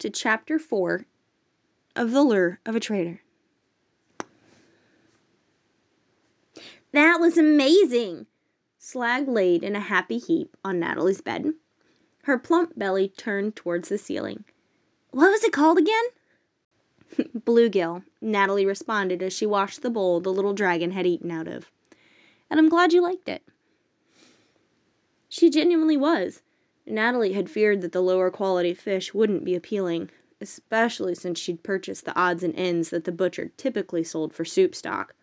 [0.00, 1.04] to Chapter 4
[1.94, 3.20] of The Lure of a Traitor.
[6.92, 8.26] That was amazing!
[8.78, 11.52] Slag laid in a happy heap on Natalie's bed.
[12.22, 14.44] Her plump belly turned towards the ceiling.
[15.10, 16.04] What was it called again?
[17.38, 21.70] Bluegill, Natalie responded as she washed the bowl the little dragon had eaten out of.
[22.48, 23.42] And I'm glad you liked it.
[25.28, 26.40] She genuinely was.
[26.92, 32.04] Natalie had feared that the lower quality fish wouldn't be appealing, especially since she'd purchased
[32.04, 35.14] the odds and ends that the butcher typically sold for soup stock.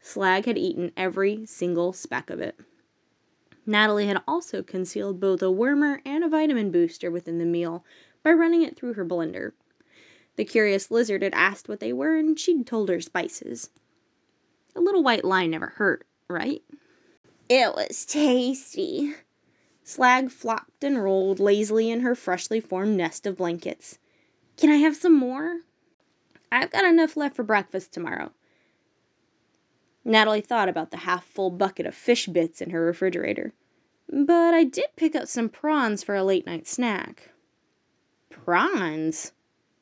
[0.00, 2.56] Slag had eaten every single speck of it.
[3.66, 7.84] Natalie had also concealed both a wormer and a vitamin booster within the meal
[8.22, 9.54] by running it through her blender.
[10.36, 13.70] The curious lizard had asked what they were, and she'd told her spices.
[14.76, 16.62] A little white lie never hurt, right?
[17.48, 19.14] It was tasty,
[19.84, 23.98] Slag flopped and rolled lazily in her freshly formed nest of blankets.
[24.56, 25.62] Can I have some more?
[26.52, 28.32] I've got enough left for breakfast tomorrow.
[30.04, 33.54] Natalie thought about the half full bucket of fish bits in her refrigerator.
[34.08, 37.30] But I did pick up some prawns for a late night snack.
[38.30, 39.32] Prawns?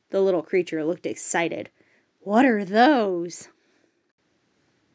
[0.09, 1.69] The little creature looked excited.
[2.21, 3.49] What are those?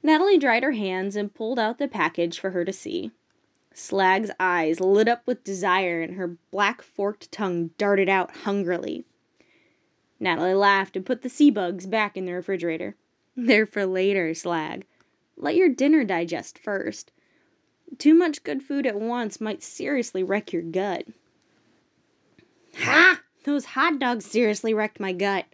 [0.03, 3.12] Natalie dried her hands and pulled out the package for her to see.
[3.78, 9.05] Slag's eyes lit up with desire and her black forked tongue darted out hungrily.
[10.19, 12.97] Natalie laughed and put the sea bugs back in the refrigerator.
[13.36, 14.86] They're for later, Slag.
[15.36, 17.12] Let your dinner digest first.
[17.98, 21.04] Too much good food at once might seriously wreck your gut.
[22.78, 23.20] Ha!
[23.44, 25.44] Those hot dogs seriously wrecked my gut.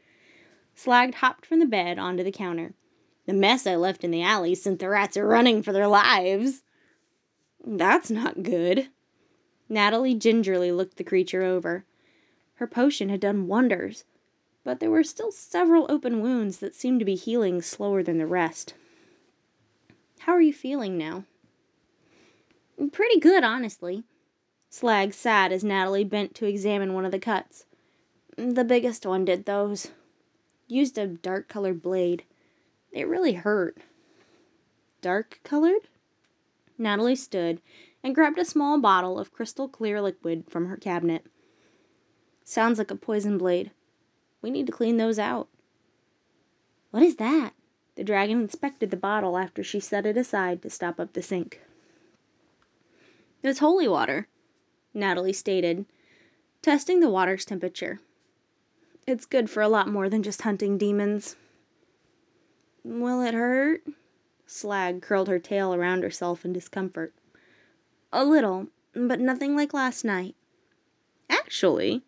[0.76, 2.72] Slag hopped from the bed onto the counter.
[3.26, 6.62] The mess I left in the alley sent the rats running for their lives.
[7.64, 8.88] That's not good.
[9.68, 11.84] Natalie gingerly looked the creature over.
[12.54, 14.04] Her potion had done wonders,
[14.64, 18.26] but there were still several open wounds that seemed to be healing slower than the
[18.26, 18.74] rest.
[20.20, 21.24] How are you feeling now?
[22.90, 24.04] Pretty good, honestly.
[24.68, 27.64] Slag sighed as Natalie bent to examine one of the cuts.
[28.36, 29.90] The biggest one did those.
[30.66, 32.24] Used a dark colored blade.
[32.90, 33.78] It really hurt.
[35.00, 35.88] Dark colored?
[36.82, 37.62] Natalie stood
[38.02, 41.24] and grabbed a small bottle of crystal clear liquid from her cabinet.
[42.44, 43.70] Sounds like a poison blade.
[44.42, 45.48] We need to clean those out.
[46.90, 47.52] What is that?
[47.94, 51.60] The dragon inspected the bottle after she set it aside to stop up the sink.
[53.42, 54.26] It's holy water,
[54.92, 55.86] Natalie stated,
[56.62, 58.00] testing the water's temperature.
[59.06, 61.36] It's good for a lot more than just hunting demons.
[62.82, 63.82] Will it hurt?
[64.54, 67.12] Slag curled her tail around herself in discomfort.
[68.12, 70.36] A little, but nothing like last night.
[71.28, 72.04] Actually,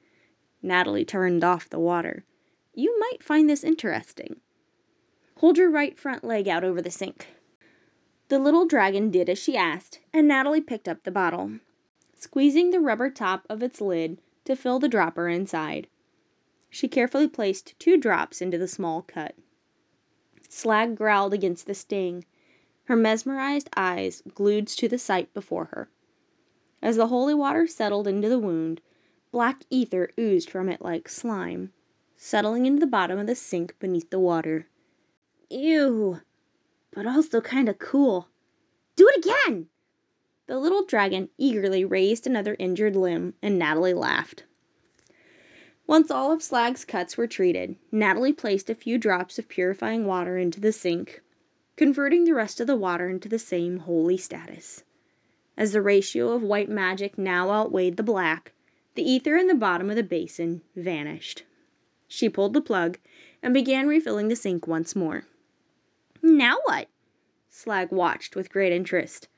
[0.63, 2.25] Natalie turned off the water.
[2.73, 4.41] You might find this interesting.
[5.39, 7.27] Hold your right front leg out over the sink.
[8.29, 11.59] The little dragon did as she asked, and Natalie picked up the bottle,
[12.15, 15.89] squeezing the rubber top of its lid to fill the dropper inside.
[16.71, 19.35] She carefully placed two drops into the small cut.
[20.49, 22.25] Slag growled against the sting,
[22.87, 25.89] her mesmerized eyes glued to the sight before her.
[26.83, 28.83] As the holy water settled into the wound,
[29.33, 31.73] black ether oozed from it like slime,
[32.19, 34.67] settling into the bottom of the sink beneath the water.
[35.49, 36.21] Ew!
[36.91, 38.29] But also kinda cool.
[38.97, 39.71] Do it again!
[40.47, 44.45] The little dragon eagerly raised another injured limb, and Natalie laughed.
[45.87, 50.37] Once all of Slag's cuts were treated, Natalie placed a few drops of purifying water
[50.37, 51.23] into the sink
[51.77, 54.85] converting the rest of the water into the same holy status.
[55.57, 58.53] As the ratio of white magic now outweighed the black,
[58.95, 61.45] the ether in the bottom of the basin vanished.
[62.07, 62.99] She pulled the plug
[63.43, 65.25] and began refilling the sink once more.
[66.23, 66.89] Now what?
[67.49, 69.29] Slag watched with great interest.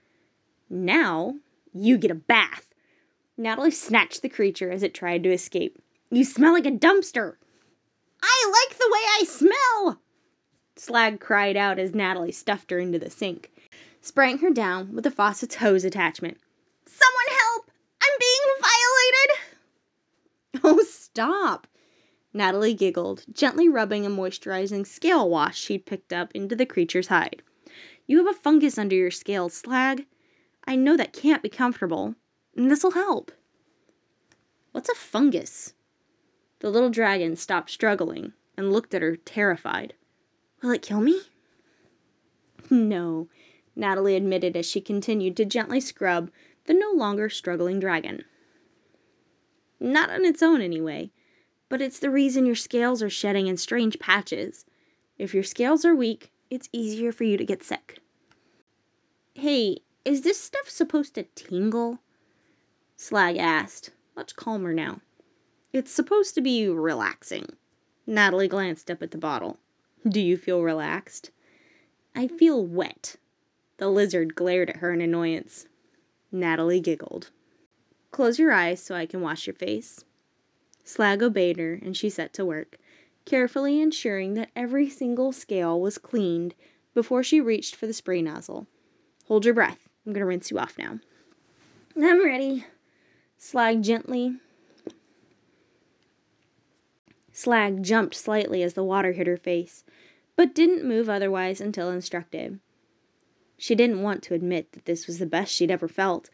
[0.68, 1.36] Now
[1.72, 2.72] you get a bath.
[3.36, 5.78] Natalie snatched the creature as it tried to escape.
[6.10, 7.36] You smell like a dumpster.
[8.22, 10.00] I like the way I smell,
[10.78, 13.50] Slag cried out as Natalie stuffed her into the sink,
[14.02, 16.36] spraying her down with the faucet's hose attachment.
[16.84, 17.70] Someone help!
[18.02, 19.38] I'm being violated!
[20.62, 21.66] Oh, stop!
[22.34, 27.40] Natalie giggled, gently rubbing a moisturizing scale wash she'd picked up into the creature's hide.
[28.06, 30.04] You have a fungus under your scales, Slag.
[30.66, 32.16] I know that can't be comfortable,
[32.54, 33.32] and this'll help.
[34.72, 35.72] What's a fungus?
[36.58, 39.94] The little dragon stopped struggling and looked at her terrified.
[40.62, 41.20] Will it kill me?
[42.70, 43.28] No,
[43.74, 46.30] Natalie admitted as she continued to gently scrub
[46.64, 48.24] the no longer struggling dragon.
[49.78, 51.10] Not on its own, anyway.
[51.68, 54.64] But it's the reason your scales are shedding in strange patches.
[55.18, 58.00] If your scales are weak, it's easier for you to get sick.
[59.34, 61.98] Hey, is this stuff supposed to tingle?
[62.96, 65.02] Slag asked, much calmer now.
[65.72, 67.46] It's supposed to be relaxing.
[68.06, 69.58] Natalie glanced up at the bottle.
[70.08, 71.32] Do you feel relaxed?
[72.14, 73.16] I feel wet.
[73.78, 75.66] The lizard glared at her in annoyance.
[76.30, 77.30] Natalie giggled.
[78.12, 80.04] Close your eyes so I can wash your face.
[80.84, 82.78] Slag obeyed her, and she set to work,
[83.24, 86.54] carefully ensuring that every single scale was cleaned
[86.94, 88.68] before she reached for the spray nozzle.
[89.24, 89.88] Hold your breath.
[90.06, 91.00] I'm going to rinse you off now.
[91.96, 92.64] I'm ready.
[93.38, 94.38] Slag gently.
[97.38, 99.84] Slag jumped slightly as the water hit her face,
[100.36, 102.60] but didn't move otherwise until instructed.
[103.58, 106.30] She didn't want to admit that this was the best she'd ever felt,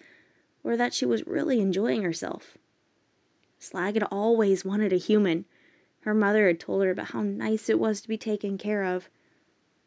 [0.63, 2.57] or that she was really enjoying herself.
[3.59, 5.45] Slag had always wanted a human.
[6.03, 9.11] Her mother had told her about how nice it was to be taken care of.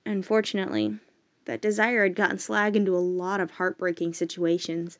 [0.05, 0.99] Unfortunately,
[1.45, 4.99] that desire had gotten Slag into a lot of heartbreaking situations.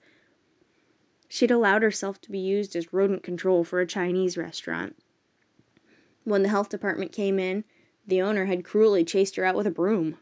[1.27, 4.95] She'd allowed herself to be used as rodent control for a Chinese restaurant.
[6.27, 7.66] When the health department came in,
[8.07, 10.18] the owner had cruelly chased her out with a broom.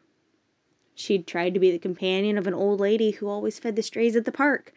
[0.93, 4.17] She'd tried to be the companion of an old lady who always fed the strays
[4.17, 4.73] at the park,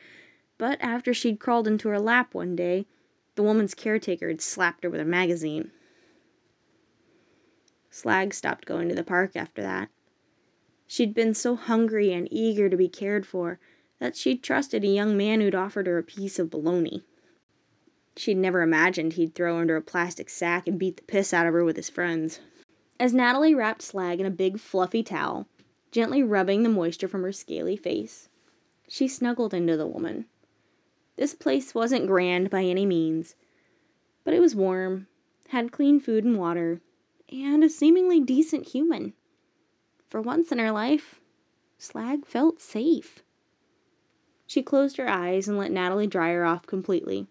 [0.56, 2.86] but after she'd crawled into her lap one day,
[3.34, 5.72] the woman's caretaker had slapped her with a magazine.
[7.90, 9.88] Slag stopped going to the park after that.
[10.86, 13.58] She'd been so hungry and eager to be cared for
[13.98, 17.02] that she'd trusted a young man who'd offered her a piece of bologna.
[18.18, 21.46] She'd never imagined he'd throw her under a plastic sack and beat the piss out
[21.46, 22.40] of her with his friends.
[22.98, 25.46] As Natalie wrapped Slag in a big fluffy towel,
[25.90, 28.30] gently rubbing the moisture from her scaly face,
[28.88, 30.24] she snuggled into the woman.
[31.16, 33.34] This place wasn't grand by any means,
[34.24, 35.08] but it was warm,
[35.48, 36.80] had clean food and water,
[37.30, 39.12] and a seemingly decent human.
[40.08, 41.20] For once in her life,
[41.76, 43.22] Slag felt safe.
[44.46, 47.26] She closed her eyes and let Natalie dry her off completely.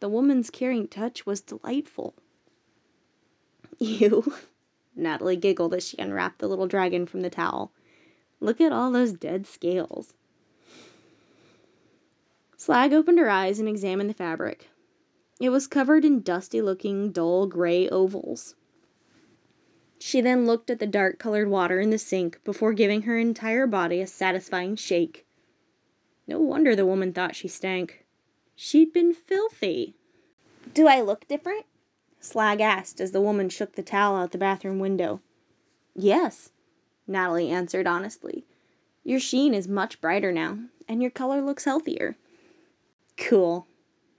[0.00, 2.14] The woman's caring touch was delightful.
[3.78, 4.34] You,
[4.96, 7.72] Natalie giggled as she unwrapped the little dragon from the towel.
[8.40, 10.12] Look at all those dead scales.
[12.56, 14.68] Slag opened her eyes and examined the fabric.
[15.40, 18.54] It was covered in dusty looking, dull gray ovals.
[19.98, 23.66] She then looked at the dark colored water in the sink before giving her entire
[23.66, 25.26] body a satisfying shake.
[26.26, 28.04] No wonder the woman thought she stank.
[28.62, 29.94] She'd been filthy.
[30.74, 31.64] Do I look different?
[32.20, 35.22] Slag asked as the woman shook the towel out the bathroom window.
[35.96, 36.52] Yes,
[37.06, 38.44] Natalie answered honestly.
[39.02, 42.18] Your sheen is much brighter now, and your color looks healthier.
[43.16, 43.66] Cool.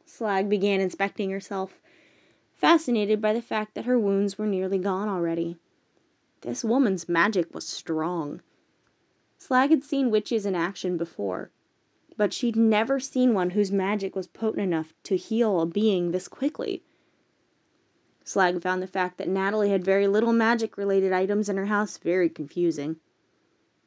[0.08, 1.80] Slag began inspecting herself,
[2.56, 5.56] fascinated by the fact that her wounds were nearly gone already.
[6.42, 8.42] This woman's magic was strong.
[9.38, 11.52] Slag had seen witches in action before,
[12.22, 16.28] but she'd never seen one whose magic was potent enough to heal a being this
[16.28, 16.84] quickly.
[18.24, 21.98] Slag found the fact that Natalie had very little magic related items in her house
[21.98, 22.98] very confusing.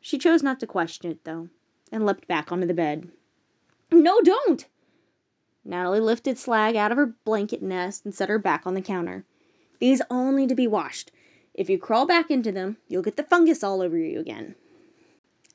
[0.00, 1.48] She chose not to question it, though,
[1.92, 3.08] and leapt back onto the bed.
[3.92, 4.66] No, don't!
[5.64, 9.24] Natalie lifted Slag out of her blanket nest and set her back on the counter.
[9.78, 11.12] These all need to be washed.
[11.54, 14.56] If you crawl back into them, you'll get the fungus all over you again.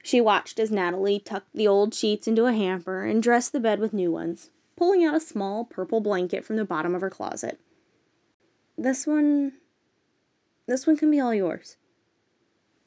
[0.02, 3.82] She watched as Natalie tucked the old sheets into a hamper and dressed the bed
[3.82, 7.60] with new ones, pulling out a small purple blanket from the bottom of her closet.
[8.78, 9.58] This one.
[10.68, 11.76] This one can be all yours.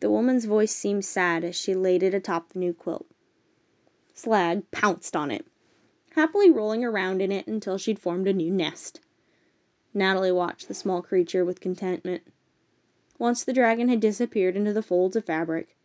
[0.00, 3.06] The woman's voice seemed sad as she laid it atop the new quilt.
[4.14, 5.44] Slag pounced on it,
[6.12, 9.02] happily rolling around in it until she'd formed a new nest.
[9.92, 12.22] Natalie watched the small creature with contentment.
[13.18, 15.76] Once the dragon had disappeared into the folds of fabric,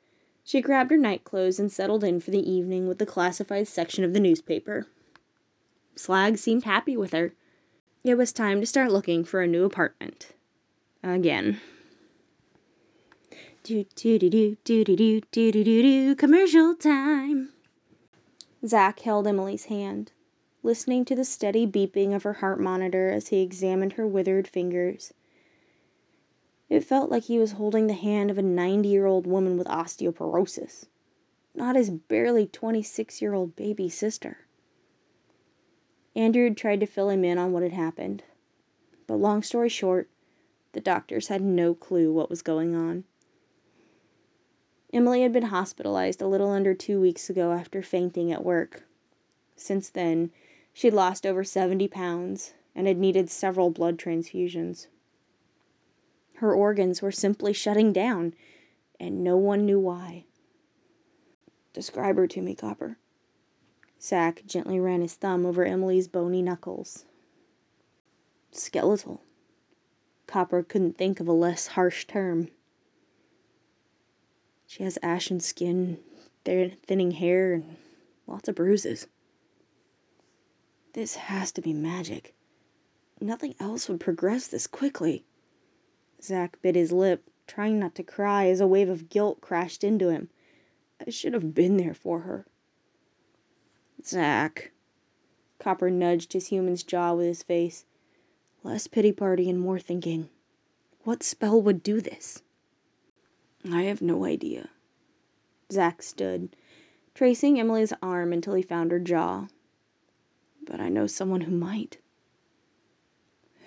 [0.48, 4.13] she grabbed her nightclothes and settled in for the evening with the classified section of
[4.13, 4.88] the newspaper.
[5.94, 7.34] Slag seemed happy with her.
[8.06, 10.30] It was time to start looking for a new apartment.
[11.04, 11.60] Again.
[13.63, 17.51] Do do do do do do do do do do commercial time.
[18.66, 20.13] Zach held Emily's hand,
[20.63, 25.13] listening to the steady beeping of her heart monitor as he examined her withered fingers.
[26.69, 29.67] It felt like he was holding the hand of a 90 year old woman with
[29.67, 30.88] osteoporosis,
[31.55, 34.39] not his barely 26 year old baby sister.
[36.13, 38.24] Andrew tried to fill him in on what had happened.
[39.05, 40.09] But long story short,
[40.74, 43.05] the doctors had no clue what was going on.
[44.91, 48.83] Emily had been hospitalized a little under two weeks ago after fainting at work.
[49.55, 50.31] Since then,
[50.74, 54.88] she'd lost over 70 pounds and had needed several blood transfusions.
[56.38, 58.36] Her organs were simply shutting down,
[59.00, 60.25] and no one knew why.
[61.74, 63.00] Describe her to me, Copper.
[64.00, 67.06] Zach gently ran his thumb over Emily's bony knuckles.
[68.51, 69.22] Skeletal.
[70.27, 72.50] Copper couldn't think of a less harsh term.
[74.67, 75.98] She has ashen skin,
[76.46, 77.77] thinning hair, and
[78.27, 79.08] lots of bruises.
[80.94, 82.36] This has to be magic.
[83.20, 85.25] Nothing else would progress this quickly.
[86.19, 90.09] Zach bit his lip, trying not to cry as a wave of guilt crashed into
[90.09, 90.29] him.
[91.00, 92.45] I should have been there for her.
[94.03, 94.71] Zach.
[95.59, 97.86] Copper nudged his human's jaw with his face.
[98.63, 100.27] Less pity party and more thinking.
[101.03, 102.41] What spell would do this?
[103.69, 104.71] I have no idea.
[105.71, 106.55] Zach stood,
[107.13, 109.47] tracing Emily's arm until he found her jaw.
[110.63, 112.00] But I know someone who might.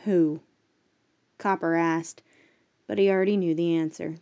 [0.05, 0.41] Who?
[1.39, 2.23] Copper asked,
[2.91, 4.17] but he already knew the answer.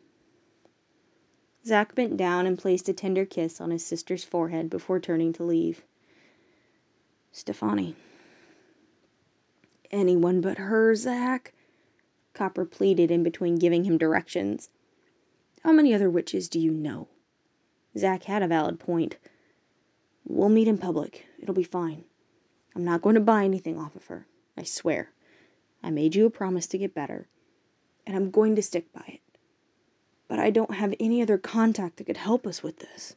[1.65, 5.43] Zach bent down and placed a tender kiss on his sister's forehead before turning to
[5.43, 5.83] leave.
[7.33, 7.97] Stefani.
[9.91, 11.55] Anyone but her, Zach?
[12.35, 14.69] Copper pleaded in between giving him directions.
[15.65, 17.09] How many other witches do you know?
[17.97, 19.17] Zach had a valid point.
[20.27, 21.25] We'll meet in public.
[21.41, 22.05] It'll be fine.
[22.77, 24.27] I'm not going to buy anything off of her.
[24.59, 25.11] I swear.
[25.83, 27.29] I made you a promise to get better,
[28.09, 29.21] and I'm going to stick by it.
[30.29, 33.15] But I don't have any other contact that could help us with this.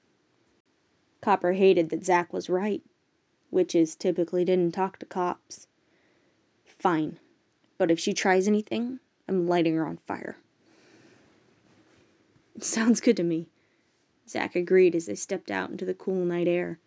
[1.22, 2.84] Copper hated that Zach was right.
[3.52, 5.68] Witches typically didn't talk to cops.
[6.66, 7.20] Fine.
[7.78, 10.36] But if she tries anything, I'm lighting her on fire.
[12.60, 13.48] Sounds good to me.
[14.28, 16.80] Zach agreed as they stepped out into the cool night air.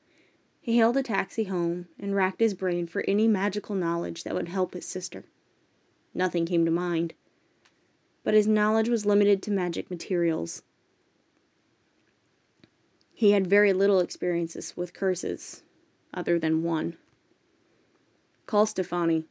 [0.61, 4.49] He hailed a taxi home and racked his brain for any magical knowledge that would
[4.49, 5.25] help his sister.
[6.13, 7.15] Nothing came to mind.
[8.25, 10.63] But his knowledge was limited to magic materials.
[13.13, 15.63] He had very little experiences with curses,
[16.13, 16.97] other than one.
[18.47, 19.27] Call Stefani.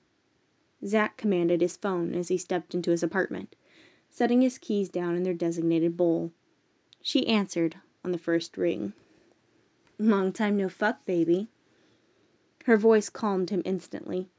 [0.85, 3.55] Zach commanded his phone as he stepped into his apartment
[4.12, 6.31] setting his keys down in their designated bowl.
[7.01, 8.93] She answered on the first ring.
[9.97, 11.47] Long time no fuck, baby.
[12.65, 14.29] Her voice calmed him instantly.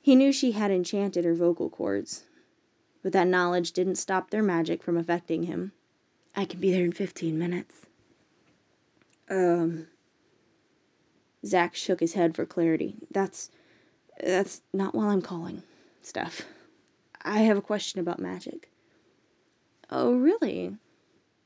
[0.00, 2.22] He knew she had enchanted her vocal cords,
[3.02, 5.72] but that knowledge didn't stop their magic from affecting him.
[6.34, 7.74] I can be there in 15 minutes.
[9.30, 9.86] Um.
[11.44, 12.96] Zach shook his head for clarity.
[13.10, 13.50] That's.
[14.22, 15.62] That's not while I'm calling.
[16.02, 16.42] Stuff.
[17.22, 18.70] I have a question about magic.
[19.90, 20.76] Oh, really?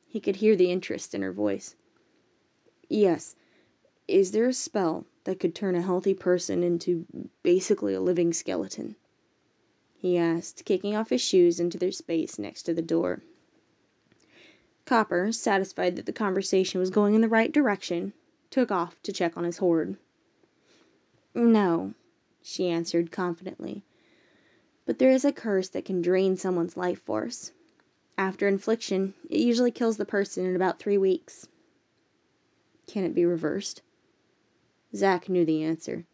[0.07, 1.75] He could hear the interest in her voice.
[2.89, 3.35] Yes.
[4.09, 7.07] Is there a spell that could turn a healthy person into
[7.43, 8.97] basically a living skeleton?
[10.03, 13.23] He asked, kicking off his shoes into their space next to the door.
[14.85, 18.13] Copper, satisfied that the conversation was going in the right direction,
[18.51, 19.97] took off to check on his hoard.
[21.37, 21.95] No,
[22.43, 23.85] she answered confidently.
[24.87, 27.53] But there is a curse that can drain someone's life force.
[28.19, 31.47] After infliction, it usually kills the person in about three weeks.
[32.89, 33.83] Can it be reversed?
[34.97, 36.05] Zach knew the answer,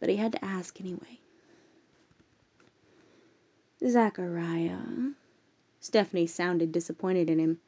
[0.00, 1.18] but he had to ask anyway.
[3.84, 5.12] Zachariah.
[5.80, 7.60] Stefani sounded disappointed in him.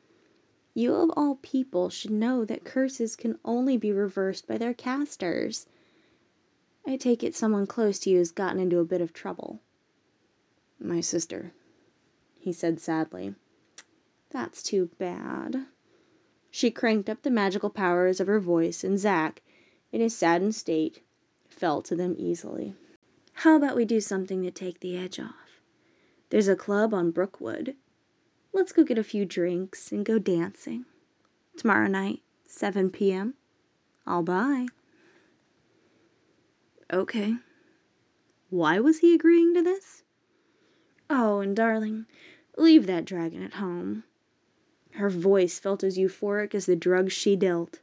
[0.72, 5.66] You of all people should know that curses can only be reversed by their casters.
[6.86, 9.60] I take it someone close to you has gotten into a bit of trouble.
[10.78, 11.52] My sister,
[12.38, 13.34] he said sadly.
[14.30, 15.66] That's too bad.
[16.50, 19.42] She cranked up the magical powers of her voice, and Zach,
[19.92, 21.02] in his saddened state,
[21.48, 22.74] fell to them easily.
[23.34, 25.47] How about we do something to take the edge off?
[26.30, 27.74] There's a club on Brookwood.
[28.52, 30.84] Let's go get a few drinks and go dancing.
[31.56, 33.34] Tomorrow night, 7 p.m.
[34.06, 34.66] I'll buy.
[36.92, 37.36] Okay.
[38.50, 40.02] Why was he agreeing to this?
[41.10, 42.06] Oh, and darling,
[42.56, 44.04] leave that dragon at home.
[44.92, 47.80] Her voice felt as euphoric as the drugs she dealt.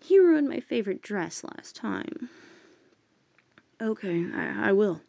[0.00, 2.28] He ruined my favorite dress last time.
[3.80, 5.00] Okay, I, I will.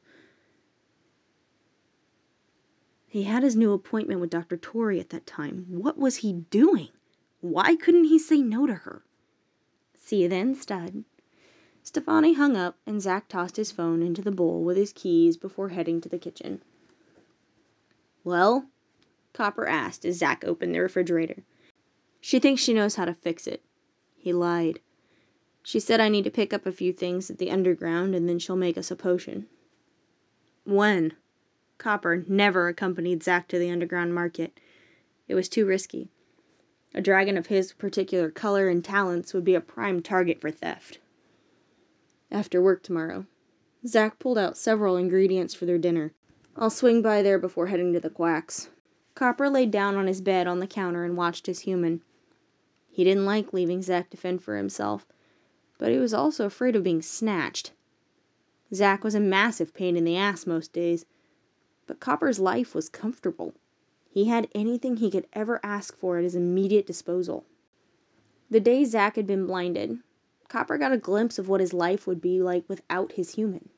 [3.13, 4.57] He had his new appointment with Dr.
[4.57, 5.67] Torrey at that time.
[5.69, 6.87] What was he doing?
[7.41, 9.03] Why couldn't he say no to her?
[9.99, 11.03] See you then, stud.
[11.83, 15.69] Stefani hung up and Zach tossed his phone into the bowl with his keys before
[15.69, 16.63] heading to the kitchen.
[18.23, 18.67] Well?
[19.31, 21.43] Copper asked as Zach opened the refrigerator.
[22.19, 23.61] She thinks she knows how to fix it.
[24.15, 24.79] He lied.
[25.61, 28.39] She said I need to pick up a few things at the underground and then
[28.39, 29.45] she'll make us a potion.
[30.63, 31.13] When?
[31.83, 34.57] Copper never accompanied Zack to the underground market.
[35.27, 36.07] It was too risky.
[36.95, 40.99] A dragon of his particular color and talents would be a prime target for theft.
[42.31, 43.25] After work tomorrow.
[43.85, 46.13] Zack pulled out several ingredients for their dinner.
[46.55, 48.69] I'll swing by there before heading to the quack's.
[49.13, 52.01] Copper laid down on his bed on the counter and watched his human.
[52.91, 55.05] He didn't like leaving Zack to fend for himself,
[55.77, 57.73] but he was also afraid of being snatched.
[58.73, 61.05] Zack was a massive pain in the ass most days,
[61.85, 63.53] but Copper's life was comfortable.
[64.09, 67.45] He had anything he could ever ask for at his immediate disposal.
[68.49, 69.99] The day Zack had been blinded,
[70.47, 73.69] Copper got a glimpse of what his life would be like without his human.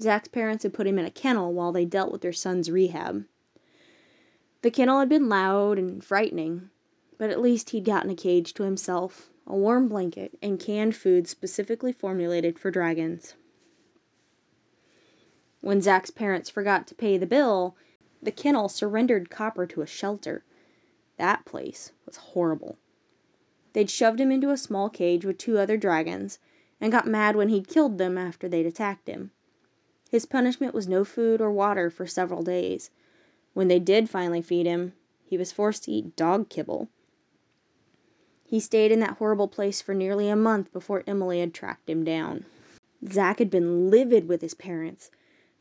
[0.00, 3.24] Zack's parents had put him in a kennel while they dealt with their son's rehab.
[4.62, 6.70] The kennel had been loud and frightening,
[7.18, 11.26] but at least he'd gotten a cage to himself, a warm blanket, and canned food
[11.26, 13.34] specifically formulated for dragons.
[15.66, 17.74] When Zack's parents forgot to pay the bill,
[18.22, 20.44] the kennel surrendered Copper to a shelter.
[21.16, 22.78] That place was horrible.
[23.72, 26.38] They'd shoved him into a small cage with two other dragons,
[26.80, 29.32] and got mad when he'd killed them after they'd attacked him.
[30.08, 32.92] His punishment was no food or water for several days.
[33.52, 34.92] When they did finally feed him,
[35.24, 36.90] he was forced to eat dog kibble.
[38.44, 42.04] He stayed in that horrible place for nearly a month before Emily had tracked him
[42.04, 42.44] down.
[43.10, 45.10] Zack had been livid with his parents.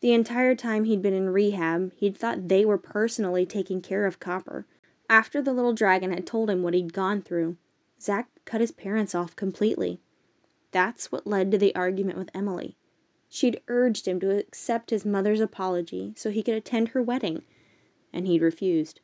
[0.05, 4.19] The entire time he'd been in rehab, he'd thought they were personally taking care of
[4.19, 4.67] Copper.
[5.09, 7.57] After the little dragon had told him what he'd gone through,
[7.99, 9.99] Zack cut his parents off completely.
[10.69, 12.77] That's what led to the argument with Emily.
[13.29, 17.41] She'd urged him to accept his mother's apology so he could attend her wedding,
[18.13, 19.01] and he'd refused.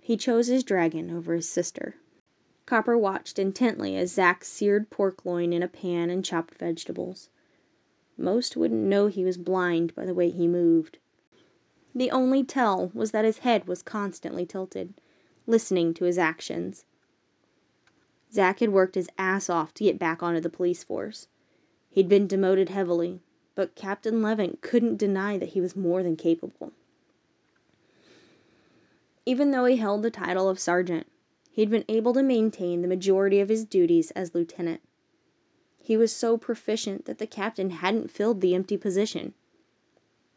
[0.00, 1.94] He chose his dragon over his sister.
[2.66, 7.30] Copper watched intently as Zack seared pork loin in a pan and chopped vegetables.
[8.20, 10.98] Most wouldn't know he was blind by the way he moved.
[11.94, 14.92] The only tell was that his head was constantly tilted,
[15.46, 16.84] listening to his actions.
[18.32, 21.28] Zack had worked his ass off to get back onto the police force.
[21.90, 23.20] He'd been demoted heavily,
[23.54, 26.72] but Captain Levant couldn't deny that he was more than capable.
[29.24, 31.06] Even though he held the title of sergeant,
[31.52, 34.80] he'd been able to maintain the majority of his duties as lieutenant.
[35.88, 39.32] He was so proficient that the captain hadn't filled the empty position.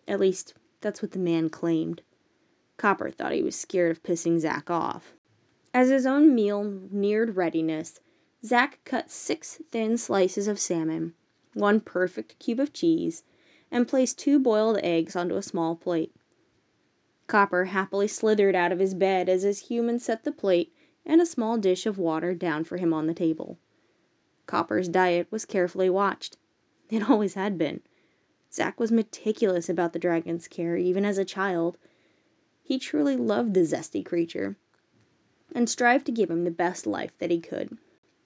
[0.07, 2.03] At least, that's what the man claimed.
[2.77, 5.13] Copper thought he was scared of pissing Zack off.
[5.73, 7.99] As his own meal neared readiness,
[8.45, 11.15] Zack cut six thin slices of salmon,
[11.53, 13.23] one perfect cube of cheese,
[13.69, 16.15] and placed two boiled eggs onto a small plate.
[17.27, 20.73] Copper happily slithered out of his bed as his human set the plate
[21.05, 23.57] and a small dish of water down for him on the table.
[24.51, 26.35] Copper's diet was carefully watched.
[26.89, 27.79] It always had been.
[28.51, 31.77] Zack was meticulous about the dragon's care, even as a child.
[32.61, 34.57] He truly loved the zesty creature,
[35.55, 37.77] and strived to give him the best life that he could.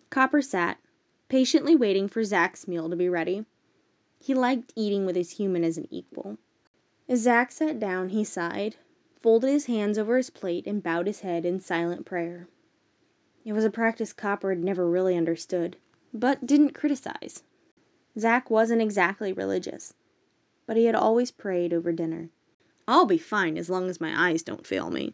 [0.10, 0.80] Copper sat,
[1.30, 3.46] patiently waiting for Zack's meal to be ready.
[4.18, 6.40] He liked eating with his human as an equal.
[7.08, 8.78] As Zack sat down, he sighed,
[9.22, 12.48] folded his hands over his plate, and bowed his head in silent prayer.
[13.44, 15.78] It was a practice Copper had never really understood
[16.18, 17.44] but didn't criticize.
[18.18, 19.94] Zack wasn't exactly religious,
[20.66, 22.30] but he had always prayed over dinner.
[22.88, 25.14] I'll be fine as long as my eyes don't fail me.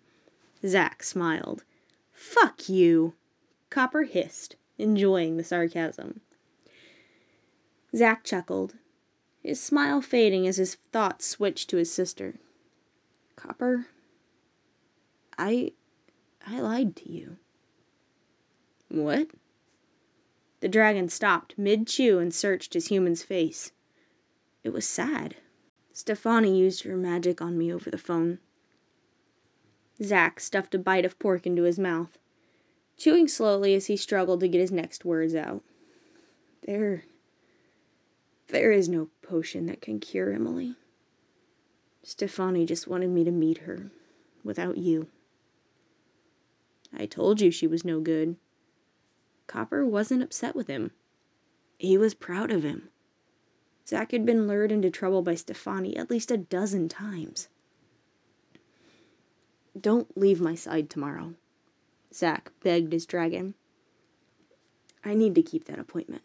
[0.64, 1.64] Zack smiled.
[2.14, 3.16] Fuck you!
[3.72, 6.22] Copper hissed, enjoying the sarcasm.
[7.96, 8.76] Zack chuckled,
[9.42, 12.36] his smile fading as his thoughts switched to his sister.
[13.36, 13.88] Copper,
[15.36, 15.74] I.
[16.46, 17.38] I lied to you.
[18.90, 19.30] What?
[20.62, 23.72] The dragon stopped mid chew and searched his human's face.
[24.64, 25.36] It was sad.
[25.92, 28.38] Stefani used her magic on me over the phone.
[30.04, 32.20] Zack stuffed a bite of pork into his mouth,
[32.96, 35.64] chewing slowly as he struggled to get his next words out.
[36.62, 37.06] There.
[38.50, 40.76] There is no potion that can cure Emily.
[42.04, 43.90] Stefani just wanted me to meet her
[44.44, 45.08] without you.
[46.94, 48.36] I told you she was no good.
[49.52, 50.92] Copper wasn't upset with him.
[51.78, 52.88] He was proud of him.
[53.86, 57.50] Zack had been lured into trouble by Stefani at least a dozen times.
[59.78, 61.36] Don't leave my side tomorrow,
[62.14, 63.54] Zack begged his dragon.
[65.04, 66.24] I need to keep that appointment.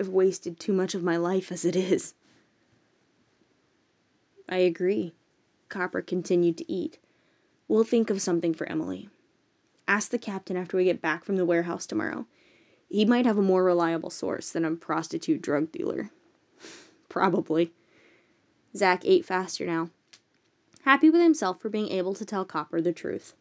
[0.00, 2.14] I've wasted too much of my life as it is.
[4.48, 5.12] I agree.
[5.68, 6.98] Copper continued to eat.
[7.68, 9.10] We'll think of something for Emily.
[9.86, 12.26] Ask the captain after we get back from the warehouse tomorrow.
[12.88, 16.10] He might have a more reliable source than a prostitute drug dealer.
[17.10, 17.70] Probably.
[18.74, 19.90] Zack ate faster now,
[20.84, 23.34] happy with himself for being able to tell Copper the truth.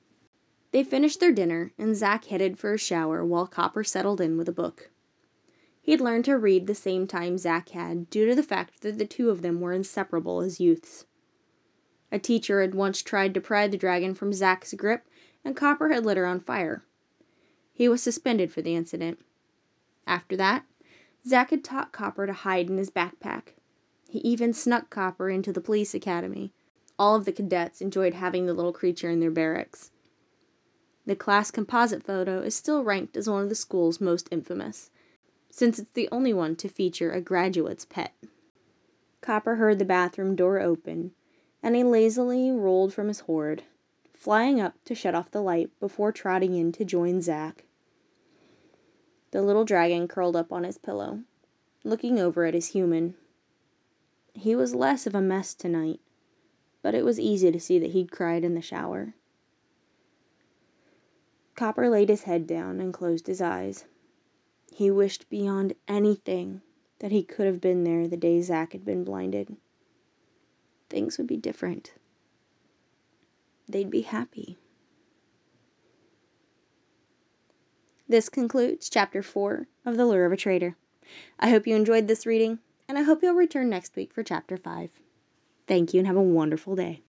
[0.71, 4.49] They finished their dinner, and Zack headed for a shower while Copper settled in with
[4.49, 4.89] a book.
[5.81, 8.97] He had learned to read the same time Zack had, due to the fact that
[8.97, 11.05] the two of them were inseparable as youths.
[12.11, 15.07] A teacher had once tried to pry the dragon from Zack's grip,
[15.45, 16.83] and Copper had lit her on fire.
[17.73, 19.19] He was suspended for the incident.
[20.05, 20.65] After that,
[21.25, 23.55] Zack had taught Copper to hide in his backpack.
[24.07, 26.53] He even snuck Copper into the police academy.
[26.99, 29.91] All of the cadets enjoyed having the little creature in their barracks.
[31.05, 34.91] The class composite photo is still ranked as one of the school's most infamous,
[35.49, 38.13] since it's the only one to feature a graduate's pet.
[39.19, 41.13] Copper heard the bathroom door open,
[41.61, 43.63] and he lazily rolled from his hoard,
[44.23, 47.65] flying up to shut off the light before trotting in to join Zack.
[49.31, 51.23] The little dragon curled up on his pillow,
[51.83, 53.15] looking over at his human.
[54.33, 55.99] He was less of a mess tonight,
[56.81, 59.13] but it was easy to see that he'd cried in the shower.
[61.55, 63.83] Copper laid his head down and closed his eyes.
[64.71, 66.61] He wished beyond anything
[66.99, 69.57] that he could have been there the day Zack had been blinded.
[70.89, 71.91] Things would be different.
[73.67, 74.57] They'd be happy.
[78.07, 80.75] This concludes chapter 4 of The Lure of a Traitor.
[81.39, 84.57] I hope you enjoyed this reading, and I hope you'll return next week for chapter
[84.57, 84.89] 5.
[85.67, 87.01] Thank you and have a wonderful day.